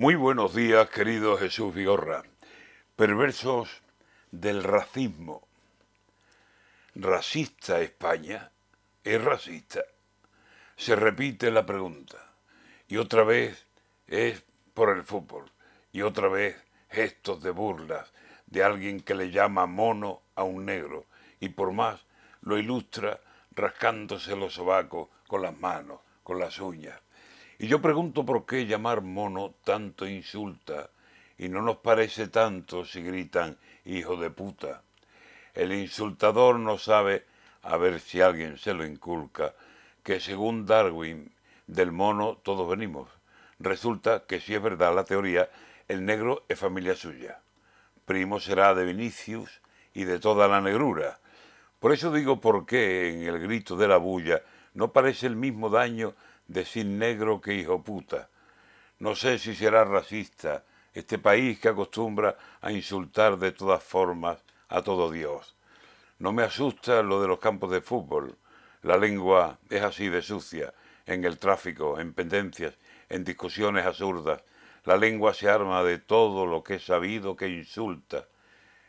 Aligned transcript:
Muy 0.00 0.14
buenos 0.14 0.54
días, 0.54 0.88
querido 0.88 1.36
Jesús 1.36 1.74
Vigorra. 1.74 2.22
Perversos 2.96 3.82
del 4.30 4.62
racismo. 4.62 5.46
¿Racista 6.94 7.82
España? 7.82 8.50
¿Es 9.04 9.22
racista? 9.22 9.82
Se 10.74 10.96
repite 10.96 11.50
la 11.50 11.66
pregunta. 11.66 12.16
Y 12.88 12.96
otra 12.96 13.24
vez 13.24 13.66
es 14.06 14.42
por 14.72 14.88
el 14.88 15.04
fútbol. 15.04 15.52
Y 15.92 16.00
otra 16.00 16.28
vez 16.28 16.56
gestos 16.88 17.42
de 17.42 17.50
burlas 17.50 18.10
de 18.46 18.64
alguien 18.64 19.00
que 19.00 19.14
le 19.14 19.30
llama 19.30 19.66
mono 19.66 20.22
a 20.34 20.44
un 20.44 20.64
negro. 20.64 21.04
Y 21.40 21.50
por 21.50 21.72
más 21.72 22.00
lo 22.40 22.56
ilustra 22.56 23.20
rascándose 23.50 24.34
los 24.34 24.54
sobacos 24.54 25.10
con 25.26 25.42
las 25.42 25.58
manos, 25.58 26.00
con 26.22 26.38
las 26.38 26.58
uñas. 26.58 26.98
Y 27.60 27.66
yo 27.66 27.82
pregunto 27.82 28.24
por 28.24 28.46
qué 28.46 28.64
llamar 28.64 29.02
mono 29.02 29.54
tanto 29.64 30.08
insulta 30.08 30.88
y 31.36 31.50
no 31.50 31.60
nos 31.60 31.76
parece 31.76 32.28
tanto 32.28 32.86
si 32.86 33.02
gritan 33.02 33.58
hijo 33.84 34.16
de 34.16 34.30
puta. 34.30 34.82
El 35.52 35.74
insultador 35.74 36.58
no 36.58 36.78
sabe, 36.78 37.26
a 37.60 37.76
ver 37.76 38.00
si 38.00 38.22
alguien 38.22 38.56
se 38.56 38.72
lo 38.72 38.86
inculca, 38.86 39.52
que 40.02 40.20
según 40.20 40.64
Darwin 40.64 41.34
del 41.66 41.92
mono 41.92 42.38
todos 42.42 42.66
venimos. 42.66 43.10
Resulta 43.58 44.24
que 44.24 44.40
si 44.40 44.54
es 44.54 44.62
verdad 44.62 44.94
la 44.94 45.04
teoría, 45.04 45.50
el 45.86 46.06
negro 46.06 46.44
es 46.48 46.58
familia 46.58 46.94
suya. 46.94 47.42
Primo 48.06 48.40
será 48.40 48.74
de 48.74 48.86
Vinicius 48.86 49.60
y 49.92 50.04
de 50.04 50.18
toda 50.18 50.48
la 50.48 50.62
negrura. 50.62 51.20
Por 51.78 51.92
eso 51.92 52.10
digo 52.10 52.40
por 52.40 52.64
qué 52.64 53.10
en 53.10 53.24
el 53.24 53.38
grito 53.38 53.76
de 53.76 53.86
la 53.86 53.98
bulla 53.98 54.40
no 54.72 54.94
parece 54.94 55.26
el 55.26 55.36
mismo 55.36 55.68
daño 55.68 56.14
decir 56.50 56.84
negro 56.84 57.40
que 57.40 57.54
hijo 57.54 57.82
puta. 57.82 58.28
No 58.98 59.14
sé 59.14 59.38
si 59.38 59.54
será 59.54 59.84
racista 59.84 60.64
este 60.92 61.18
país 61.18 61.60
que 61.60 61.68
acostumbra 61.68 62.36
a 62.60 62.72
insultar 62.72 63.38
de 63.38 63.52
todas 63.52 63.82
formas 63.82 64.38
a 64.68 64.82
todo 64.82 65.10
Dios. 65.10 65.54
No 66.18 66.32
me 66.32 66.42
asusta 66.42 67.02
lo 67.02 67.22
de 67.22 67.28
los 67.28 67.38
campos 67.38 67.70
de 67.70 67.80
fútbol. 67.80 68.36
La 68.82 68.96
lengua 68.96 69.58
es 69.70 69.82
así 69.82 70.08
de 70.08 70.22
sucia, 70.22 70.74
en 71.06 71.24
el 71.24 71.38
tráfico, 71.38 72.00
en 72.00 72.12
pendencias, 72.12 72.74
en 73.08 73.24
discusiones 73.24 73.86
absurdas. 73.86 74.42
La 74.84 74.96
lengua 74.96 75.32
se 75.34 75.48
arma 75.48 75.84
de 75.84 75.98
todo 75.98 76.46
lo 76.46 76.64
que 76.64 76.74
es 76.74 76.84
sabido 76.84 77.36
que 77.36 77.48
insulta. 77.48 78.26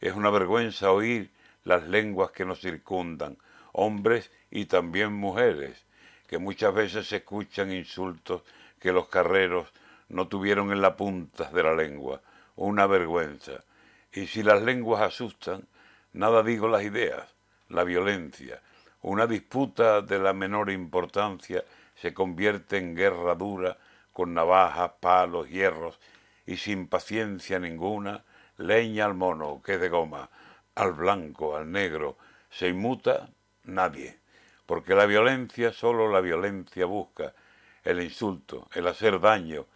Es 0.00 0.14
una 0.14 0.30
vergüenza 0.30 0.90
oír 0.90 1.30
las 1.62 1.84
lenguas 1.84 2.32
que 2.32 2.44
nos 2.44 2.60
circundan, 2.60 3.38
hombres 3.72 4.30
y 4.50 4.66
también 4.66 5.12
mujeres 5.12 5.84
que 6.26 6.38
muchas 6.38 6.74
veces 6.74 7.08
se 7.08 7.16
escuchan 7.16 7.72
insultos 7.72 8.42
que 8.80 8.92
los 8.92 9.08
carreros 9.08 9.68
no 10.08 10.28
tuvieron 10.28 10.72
en 10.72 10.80
la 10.80 10.96
punta 10.96 11.50
de 11.50 11.62
la 11.62 11.74
lengua, 11.74 12.20
una 12.56 12.86
vergüenza. 12.86 13.64
Y 14.12 14.26
si 14.26 14.42
las 14.42 14.62
lenguas 14.62 15.02
asustan, 15.02 15.66
nada 16.12 16.42
digo 16.42 16.68
las 16.68 16.82
ideas, 16.82 17.34
la 17.68 17.84
violencia. 17.84 18.60
Una 19.02 19.26
disputa 19.26 20.00
de 20.02 20.18
la 20.18 20.32
menor 20.32 20.70
importancia 20.70 21.64
se 21.94 22.14
convierte 22.14 22.78
en 22.78 22.94
guerra 22.94 23.34
dura 23.34 23.76
con 24.12 24.34
navajas, 24.34 24.92
palos, 25.00 25.48
hierros 25.48 25.98
y 26.46 26.56
sin 26.56 26.88
paciencia 26.88 27.58
ninguna, 27.58 28.24
leña 28.58 29.04
al 29.04 29.14
mono 29.14 29.60
que 29.64 29.74
es 29.74 29.80
de 29.80 29.88
goma, 29.88 30.30
al 30.74 30.92
blanco, 30.92 31.56
al 31.56 31.70
negro, 31.70 32.16
se 32.50 32.68
inmuta 32.68 33.28
nadie 33.64 34.23
porque 34.66 34.94
la 34.94 35.06
violencia 35.06 35.72
solo 35.72 36.10
la 36.10 36.20
violencia 36.20 36.86
busca, 36.86 37.34
el 37.82 38.02
insulto, 38.02 38.68
el 38.74 38.86
hacer 38.86 39.20
daño, 39.20 39.66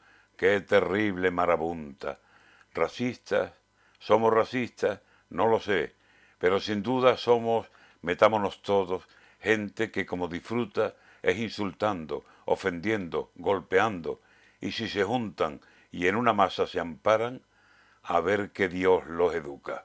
es 0.55 0.67
terrible 0.67 1.30
marabunta. 1.30 2.20
Racistas, 2.72 3.53
somos 3.98 4.33
racistas, 4.33 5.00
no 5.30 5.47
lo 5.48 5.58
sé, 5.61 5.95
pero 6.39 6.61
sin 6.61 6.83
duda 6.83 7.17
somos, 7.17 7.69
metámonos 8.03 8.62
todos, 8.62 9.05
gente 9.40 9.90
que 9.90 10.07
como 10.07 10.29
disfruta 10.29 10.95
es 11.23 11.39
insultando, 11.39 12.24
ofendiendo, 12.45 13.33
golpeando, 13.34 14.20
y 14.61 14.73
si 14.73 14.89
se 14.89 15.02
juntan 15.02 15.61
y 15.90 16.07
en 16.07 16.17
una 16.17 16.33
masa 16.33 16.67
se 16.67 16.79
amparan, 16.79 17.42
a 18.02 18.20
ver 18.20 18.52
que 18.52 18.68
Dios 18.68 19.07
los 19.07 19.34
educa. 19.34 19.84